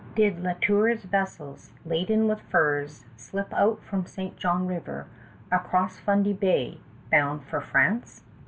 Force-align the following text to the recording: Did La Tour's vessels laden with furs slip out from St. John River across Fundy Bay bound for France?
Did 0.15 0.41
La 0.41 0.53
Tour's 0.59 1.03
vessels 1.03 1.73
laden 1.85 2.27
with 2.27 2.41
furs 2.41 3.05
slip 3.17 3.53
out 3.53 3.83
from 3.83 4.07
St. 4.07 4.35
John 4.35 4.65
River 4.65 5.05
across 5.51 5.99
Fundy 5.99 6.33
Bay 6.33 6.79
bound 7.11 7.43
for 7.45 7.61
France? 7.61 8.23